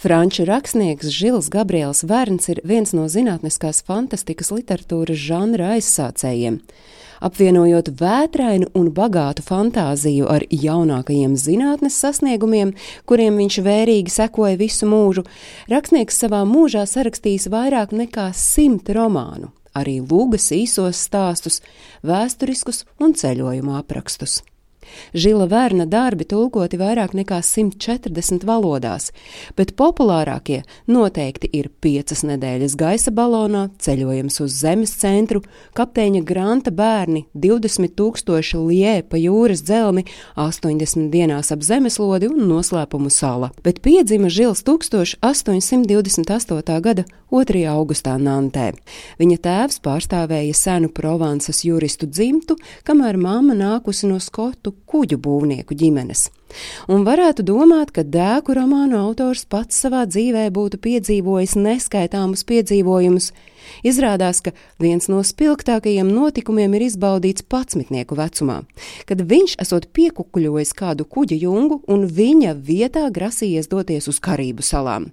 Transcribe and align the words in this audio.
Franču 0.00 0.46
rakstnieks 0.48 1.10
Žils 1.12 1.50
Gabriels 1.52 1.98
Vērns 2.08 2.48
ir 2.48 2.62
viens 2.64 2.94
no 2.96 3.02
zinātniskās 3.12 3.82
fantastikas 3.84 4.48
literatūras 4.48 5.18
žanra 5.20 5.74
aizsācējiem. 5.74 6.56
Apvienojot 7.20 7.90
vētrainu 8.00 8.70
un 8.80 8.88
bagātu 8.96 9.44
fantāziju 9.44 10.24
ar 10.32 10.46
jaunākajiem 10.48 11.34
zinātnes 11.36 12.00
sasniegumiem, 12.00 12.72
kuriem 13.04 13.36
viņš 13.42 13.60
vērīgi 13.66 14.14
sekoja 14.14 14.56
visu 14.56 14.88
mūžu, 14.88 15.26
rakstnieks 15.68 16.22
savā 16.24 16.46
mūžā 16.48 16.86
sarakstījis 16.88 17.50
vairāk 17.52 17.92
nekā 17.92 18.30
simt 18.32 18.88
romānu, 18.88 19.52
arī 19.76 19.98
lūgas 20.00 20.48
īsos 20.56 20.96
stāstus, 20.96 21.60
vēsturiskus 22.00 22.86
un 23.04 23.12
ceļojumu 23.12 23.76
aprakstus. 23.76 24.40
Žila 25.14 25.46
Vērna 25.50 25.86
darbi 25.90 26.24
tulkoti 26.28 26.78
vairāk 26.80 27.14
nekā 27.18 27.40
140 27.44 28.44
valodās, 28.48 29.10
bet 29.56 29.74
populārākie 29.78 30.62
noteikti 30.90 31.50
ir 31.56 31.66
piecas 31.82 32.22
nedēļas 32.26 32.76
gaisa 32.80 33.10
balonā, 33.14 33.62
ceļojums 33.82 34.40
uz 34.44 34.50
Zemes 34.60 34.92
centru, 35.00 35.40
kapteiņa 35.78 36.20
Granta 36.26 36.70
bērni, 36.74 37.20
20 37.34 37.94
tūkstoši 37.98 38.56
lie 38.60 39.02
pa 39.02 39.16
jūras 39.20 39.62
dzelmi, 39.66 40.02
80 40.36 41.10
dienās 41.12 41.52
ap 41.54 41.60
zemeslodi 41.66 42.26
un 42.30 42.38
noslēpumu 42.50 43.10
sala. 43.12 43.48
Bet 43.64 43.76
piedzima 43.84 44.28
Žils 44.30 44.62
1828. 44.66 46.80
gada 46.80 47.04
2. 47.30 47.62
augustā 47.70 48.16
Nantē. 48.18 48.72
Viņa 49.20 49.36
tēvs 49.44 49.78
pārstāvēja 49.84 50.54
senu 50.56 50.88
Provansas 50.90 51.64
juristu 51.64 52.06
dzimtu, 52.10 52.56
kamēr 52.86 53.16
mamma 53.20 53.54
nākusi 53.54 54.08
no 54.10 54.18
skotu 54.22 54.69
kuģu 54.90 55.18
būvnieku 55.22 55.76
ģimenes. 55.76 56.28
Un 56.90 57.04
varētu 57.06 57.44
domāt, 57.46 57.92
ka 57.94 58.02
dēku 58.02 58.56
romānu 58.58 58.98
autors 58.98 59.44
pats 59.46 59.78
savā 59.84 60.02
dzīvē 60.08 60.48
būtu 60.54 60.80
piedzīvojis 60.82 61.54
neskaitāmus 61.60 62.42
piedzīvojumus. 62.48 63.30
Izrādās, 63.86 64.40
ka 64.42 64.54
viens 64.82 65.06
no 65.12 65.20
spilgtākajiem 65.22 66.10
notikumiem 66.10 66.74
ir 66.78 66.88
izbaudīts 66.88 67.46
patsmitnieku 67.46 68.18
vecumā, 68.18 68.62
kad 69.06 69.22
viņš 69.30 69.56
esot 69.62 69.90
piekukuļojis 69.94 70.74
kādu 70.74 71.06
kuģa 71.06 71.38
jungu 71.44 71.82
un 71.86 72.08
viņa 72.08 72.56
vietā 72.58 73.06
grasījies 73.14 73.70
doties 73.70 74.10
uz 74.10 74.18
Karību 74.18 74.66
salām. 74.66 75.12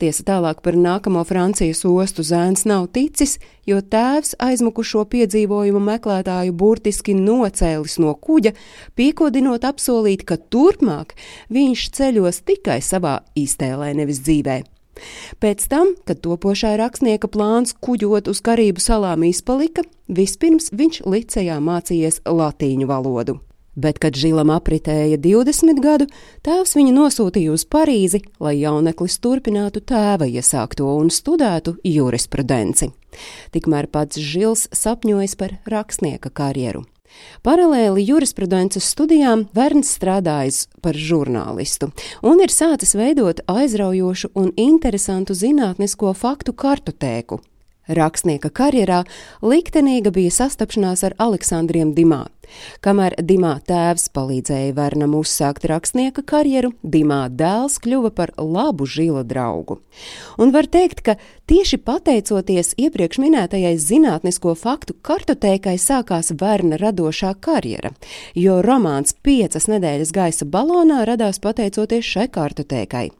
Tiesa 0.00 0.24
tālāk 0.26 0.62
par 0.64 0.76
nākamo 0.78 1.22
Francijas 1.28 1.84
ostu 1.88 2.24
zēns 2.26 2.64
nav 2.68 2.88
ticis, 2.94 3.36
jo 3.68 3.80
tēvs 3.80 4.34
aizmukušo 4.40 5.04
piedzīvojumu 5.12 5.82
meklētāju 5.90 6.56
burtiski 6.56 7.14
nocēlis 7.18 7.98
no 8.02 8.14
kuģa, 8.16 8.54
piekodinot 8.96 9.66
apsolīt, 9.68 10.24
ka 10.28 10.40
turpmāk 10.40 11.14
viņš 11.52 11.88
ceļos 11.96 12.42
tikai 12.48 12.80
savā 12.84 13.20
iztēlē, 13.38 13.92
nevis 14.00 14.22
dzīvē. 14.24 14.62
Pēc 15.40 15.68
tam, 15.72 15.94
kad 16.04 16.20
topošā 16.24 16.74
rakstnieka 16.80 17.30
plāns 17.32 17.72
kuģot 17.72 18.28
uz 18.28 18.42
Karību 18.44 18.82
salām 18.84 19.24
izpalika, 19.28 19.86
vispirms 20.08 20.72
viņš 20.76 21.04
licejā 21.08 21.60
mācījies 21.64 22.20
latīņu 22.28 22.90
valodu 22.90 23.40
bet, 23.80 23.98
kad 24.02 24.16
Žilam 24.18 24.52
apritēja 24.54 25.18
20 25.20 25.80
gadu, 25.82 26.06
tēvs 26.46 26.76
viņu 26.78 26.94
nosūtīja 26.96 27.56
uz 27.56 27.64
Parīzi, 27.64 28.22
lai 28.42 28.58
jauneklis 28.60 29.18
turpinātu 29.24 29.82
tēva 29.82 30.28
iesākto 30.28 30.88
un 31.00 31.10
studētu 31.10 31.78
jurisprudenci. 31.84 32.92
Tikmēr 33.54 33.90
pats 33.90 34.20
Žils 34.20 34.68
sapņojas 34.76 35.36
par 35.40 35.58
rakstnieka 35.68 36.30
karjeru. 36.30 36.86
Paralēli 37.42 38.04
jurisprudences 38.06 38.86
studijām 38.92 39.46
Verns 39.56 39.90
strādājis 39.96 40.66
par 40.84 40.94
žurnālistu 40.94 41.90
un 42.22 42.42
ir 42.44 42.52
sācis 42.54 42.94
veidot 42.98 43.42
aizraujošu 43.50 44.30
un 44.38 44.52
interesantu 44.60 45.34
zinātnisko 45.34 46.12
faktu 46.14 46.54
kartotēku, 46.54 47.40
Rakstnieka 47.90 48.52
karjerā 48.54 49.02
liktenīga 49.42 50.12
bija 50.14 50.30
sastapšanās 50.34 51.02
ar 51.08 51.16
Aleksandriem 51.18 51.90
Dimā. 51.96 52.26
Kamēr 52.84 53.14
Dimā 53.22 53.56
tēvs 53.66 54.08
palīdzēja 54.14 54.74
Vernam 54.74 55.14
uzsākt 55.18 55.66
rakstnieka 55.70 56.24
karjeru, 56.26 56.72
Dimā 56.82 57.24
dēls 57.30 57.78
kļuva 57.82 58.12
par 58.14 58.32
labu 58.38 58.86
žila 58.90 59.22
draugu. 59.26 59.80
Un 60.38 60.54
var 60.54 60.66
teikt, 60.70 61.02
ka 61.06 61.16
tieši 61.50 61.80
pateicoties 61.82 62.74
iepriekš 62.80 63.22
minētajai 63.22 63.76
zinātnisko 63.78 64.56
faktu 64.58 64.98
kartotēkai 65.06 65.76
sākās 65.78 66.34
Verna 66.40 66.78
radošā 66.80 67.34
karjera, 67.42 67.94
jo 68.34 68.60
romāns 68.66 69.14
Piecas 69.14 69.70
nedēļas 69.70 70.14
gaisa 70.14 70.46
balonā 70.46 71.04
radās 71.08 71.42
pateicoties 71.42 72.06
šai 72.06 72.28
kartotēkai. 72.34 73.10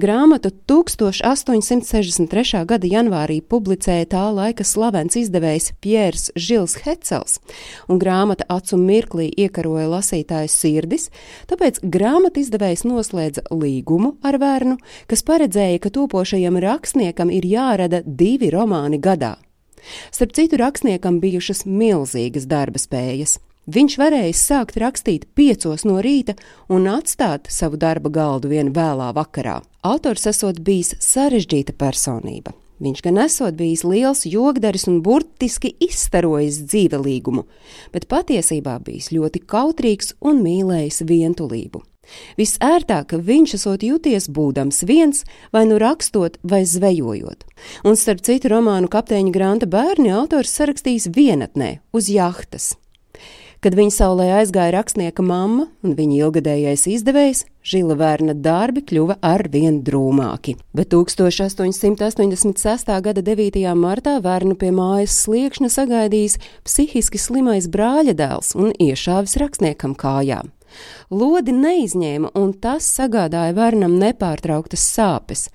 Grāmatu 0.00 0.52
1863. 0.70 2.64
gada 2.64 2.86
janvārī 2.86 3.40
publicēja 3.42 4.06
tā 4.14 4.22
laika 4.30 4.64
slavens 4.64 5.18
izdevējs 5.18 5.72
Piers 5.82 6.30
Žils 6.38 6.76
Hecels, 6.84 7.40
un 7.90 7.98
grāmata 7.98 8.46
acu 8.48 8.78
mirklī 8.78 9.28
iekaroja 9.34 9.88
lasītāju 9.90 10.50
sirdis, 10.54 11.10
tāpēc 11.50 11.82
grāmatu 11.82 12.40
izdevējs 12.44 12.86
noslēdza 12.86 13.42
līgumu 13.50 14.14
ar 14.22 14.38
Vērnu, 14.40 14.78
kas 15.10 15.26
paredzēja, 15.26 15.82
ka 15.82 15.92
topošajam 15.98 16.62
rakstniekam 16.62 17.34
ir 17.34 17.50
jārada 17.50 18.02
divi 18.06 18.54
romāni 18.54 19.02
gadā. 19.02 19.36
Starp 20.14 20.32
citu, 20.36 20.60
rakstniekam 20.60 21.20
bijušas 21.20 21.64
milzīgas 21.66 22.46
darba 22.46 22.78
spējas. 22.78 23.38
Viņš 23.68 23.98
varēja 24.00 24.32
sākt 24.34 24.78
rakstīt 24.80 25.26
piecos 25.36 25.84
no 25.84 26.00
rīta 26.00 26.34
un 26.72 26.88
atstāt 26.88 27.50
savu 27.52 27.76
darba 27.76 28.08
galdu 28.10 28.48
vien 28.48 28.72
vēlā 28.72 29.10
vakarā. 29.14 29.60
Autors 29.84 30.26
esot 30.30 30.62
bijis 30.64 30.94
sarežģīta 31.04 31.76
personība. 31.76 32.54
Viņš 32.80 33.02
gan 33.04 33.20
esot 33.20 33.58
bijis 33.58 33.84
liels 33.84 34.24
jogdaris 34.24 34.86
un 34.88 35.02
burtiski 35.04 35.74
izstarojis 35.84 36.62
dzīvelīgumu, 36.64 37.44
bet 37.92 38.08
patiesībā 38.08 38.78
bijis 38.86 39.10
ļoti 39.12 39.44
kautrīgs 39.44 40.14
un 40.24 40.40
mīlējis 40.40 41.04
vientulību. 41.04 41.84
Visērtāk 42.40 43.12
viņš 43.12 43.54
esot 43.60 43.84
jūties 43.86 44.30
būdams 44.32 44.82
viens, 44.88 45.22
vai 45.52 45.66
nu 45.68 45.78
rakstot, 45.78 46.40
vai 46.42 46.64
zvejojot. 46.66 47.44
Un 47.84 48.00
starp 48.00 48.24
citu 48.26 48.50
romānu 48.50 48.90
kapteiņa 48.90 49.34
Granta 49.36 49.68
bērni 49.70 50.10
autors 50.16 50.56
sarakstījis 50.56 51.12
vienatnē 51.14 51.76
uz 51.92 52.10
jahtas. 52.10 52.72
Kad 53.60 53.74
viņa 53.76 53.92
saulē 53.92 54.26
aizgāja 54.38 54.72
rakstnieka 54.72 55.20
mamma 55.20 55.66
un 55.84 55.92
viņa 55.92 56.14
ilgadējais 56.22 56.86
izdevējs, 56.94 57.42
Žila 57.60 57.92
Vērna 58.00 58.32
darbi 58.32 58.80
kļuva 58.88 59.18
ar 59.20 59.44
vien 59.52 59.82
drūmāki. 59.84 60.54
Bet 60.72 60.88
1886. 60.94 62.94
gada 63.04 63.24
9. 63.26 63.60
martā 63.76 64.16
Vērnu 64.24 64.56
pie 64.56 64.72
mājas 64.72 65.18
sliekšņa 65.26 65.68
sagaidījis 65.76 66.38
psihiski 66.64 67.20
slimais 67.20 67.68
brāļa 67.68 68.16
dēls 68.16 68.56
un 68.56 68.72
iešāvis 68.80 69.36
rakstniekam 69.44 69.92
kājām. 69.92 70.48
Lodi 71.12 71.52
neizņēma, 71.52 72.32
un 72.40 72.56
tas 72.56 72.88
sagādāja 72.88 73.52
Vērnam 73.60 74.00
nepārtrauktas 74.00 74.88
sāpes 74.96 75.50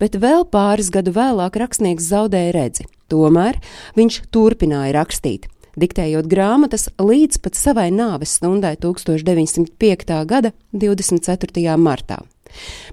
bet 0.00 0.16
vēl 0.18 0.42
pāris 0.50 0.90
gadu 0.90 1.12
vēlāk 1.14 1.54
rakstnieks 1.60 2.10
zaudēja 2.10 2.54
redzi. 2.56 2.86
Tomēr 3.12 3.60
viņš 3.98 4.22
turpināja 4.32 4.94
rakstīt 4.96 5.50
diktējot 5.80 6.28
grāmatas 6.30 6.88
līdz 7.00 7.40
pat 7.44 7.58
savai 7.58 7.88
nāves 7.94 8.36
stundai 8.38 8.76
1905. 8.80 10.20
gada 10.28 10.54
24. 10.72 11.76
martā. 11.80 12.22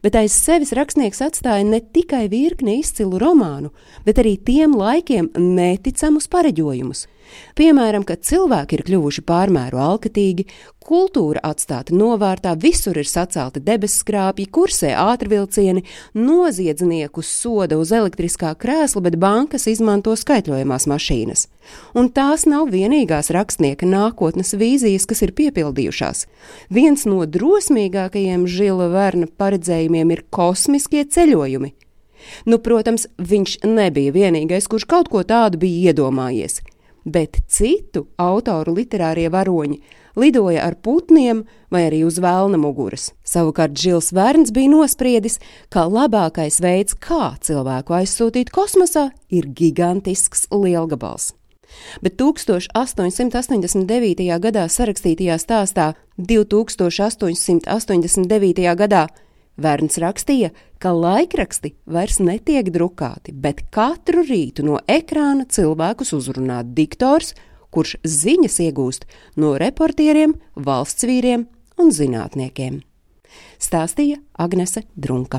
Bet 0.00 0.16
aiz 0.16 0.32
sevis 0.32 0.72
rakstnieks 0.76 1.20
atstāja 1.24 1.64
ne 1.66 1.80
tikai 1.80 2.26
virkni 2.32 2.78
izcilu 2.80 3.20
romānu, 3.20 3.72
bet 4.06 4.20
arī 4.22 4.36
tiem 4.40 4.76
laikiem 4.78 5.30
neticamus 5.36 6.30
pareģojumus. 6.32 7.06
Piemēram, 7.58 8.04
ka 8.06 8.16
cilvēki 8.16 8.78
ir 8.78 8.86
kļuvuši 8.88 9.22
pārmēru 9.28 9.78
alkatīgi, 9.84 10.48
kultūra 10.86 11.42
atstāta 11.44 11.94
novārtā, 11.94 12.54
visur 12.58 12.98
ir 13.00 13.08
sacelti 13.08 13.62
debesskrāpji, 13.64 14.46
kursē 14.52 14.92
ātrvilcieni, 14.98 15.84
noziedzniekus 16.16 17.30
soda 17.30 17.78
uz 17.80 17.92
elektriskā 17.94 18.52
krēsla, 18.60 19.02
bet 19.04 19.18
bankas 19.20 19.68
izmanto 19.70 20.16
skaitļojamās 20.18 20.88
mašīnas. 20.90 21.46
Un 21.94 22.10
tās 22.14 22.46
nav 22.50 22.72
vienīgās 22.72 23.30
rakstnieka 23.36 23.86
nākotnes 23.86 24.54
vīzijas, 24.58 25.06
kas 25.10 25.22
ir 25.26 25.34
piepildījušās. 25.38 26.26
Viens 26.72 27.06
no 27.06 27.22
drosmīgākajiem 27.26 28.48
Žila 28.50 28.90
Verna 28.94 29.30
paredzējumiem 29.30 30.16
ir 30.16 30.24
kosmiskie 30.32 31.04
ceļojumi. 31.04 31.74
Nu, 32.44 32.58
protams, 32.60 33.06
viņš 33.16 33.62
nebija 33.64 34.12
vienīgais, 34.12 34.66
kurš 34.68 34.84
kaut 34.88 35.08
ko 35.12 35.24
tādu 35.24 35.62
bija 35.62 35.92
iedomājies 35.92 36.60
bet 37.04 37.40
citu 37.48 38.06
autoru 38.20 38.74
literārie 38.76 39.30
varoņi 39.32 39.80
lidoja 40.20 40.60
ar 40.68 40.74
putniem 40.84 41.38
vai 41.72 41.82
arī 41.88 42.00
uz 42.06 42.16
vēlna 42.22 42.58
muguras. 42.60 43.04
Savukārt 43.24 43.74
Žils 43.80 44.12
Vērns 44.16 44.50
bija 44.54 44.70
nospriedis, 44.72 45.36
ka 45.72 45.80
labākais 45.88 46.56
veids, 46.62 46.92
kā 46.94 47.36
cilvēku 47.40 47.92
aizsūtīt 48.00 48.48
kosmosā, 48.54 49.04
ir 49.32 49.44
gigantisks 49.56 50.40
lielgabals. 50.52 51.32
Bet 52.02 52.16
1889. 52.18 54.38
gadā 54.42 54.68
sarakstītajā 54.68 55.38
stāstā 55.38 55.94
2889. 56.18 58.74
gadā 58.76 59.06
Vērns 59.60 59.98
rakstīja, 60.00 60.50
ka 60.80 60.94
laikraksti 60.96 61.74
vairs 61.90 62.16
netiek 62.22 62.70
drukāti, 62.72 63.34
bet 63.34 63.66
katru 63.74 64.22
rītu 64.24 64.64
no 64.64 64.78
ekrāna 64.88 65.44
cilvēkus 65.44 66.14
uzrunā 66.16 66.62
diktors, 66.64 67.34
kurš 67.70 67.96
ziņas 68.02 68.60
iegūst 68.66 69.06
no 69.38 69.54
reportieriem, 69.62 70.34
valsts 70.58 71.06
vīriem 71.06 71.46
un 71.78 71.94
zinātniekiem. 71.94 72.82
Stāstīja 73.62 74.18
Agnese 74.34 74.82
Drunka. 74.96 75.38